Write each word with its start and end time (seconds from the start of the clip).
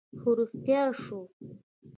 خو 0.19 0.29
رښتيا 0.37 0.81
شو 1.01 1.19